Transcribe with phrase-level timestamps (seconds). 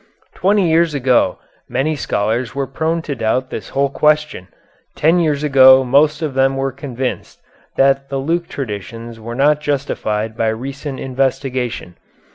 [0.33, 1.37] Twenty years ago
[1.69, 4.47] many scholars were prone to doubt this whole question.
[4.95, 7.39] Ten years ago most of them were convinced
[7.77, 11.97] that the Luke traditions were not justified by recent investigation.